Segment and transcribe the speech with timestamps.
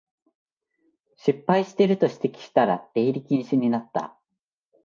[1.15, 4.17] 失敗してると指摘したら出入り禁止になった